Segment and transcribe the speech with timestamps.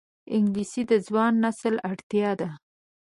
[0.35, 2.49] انګلیسي د ځوان نسل اړتیا ده